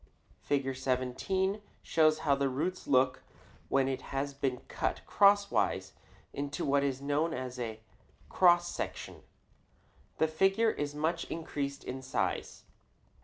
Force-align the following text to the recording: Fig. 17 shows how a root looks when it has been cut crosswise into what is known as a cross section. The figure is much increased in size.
Fig. 0.41 0.75
17 0.75 1.61
shows 1.83 2.19
how 2.25 2.35
a 2.35 2.49
root 2.49 2.87
looks 2.87 3.19
when 3.69 3.87
it 3.87 4.01
has 4.01 4.33
been 4.33 4.61
cut 4.61 5.05
crosswise 5.05 5.93
into 6.33 6.65
what 6.65 6.83
is 6.83 7.03
known 7.03 7.35
as 7.35 7.59
a 7.59 7.79
cross 8.27 8.67
section. 8.73 9.21
The 10.17 10.27
figure 10.27 10.71
is 10.71 10.95
much 10.95 11.25
increased 11.25 11.83
in 11.83 12.01
size. 12.01 12.63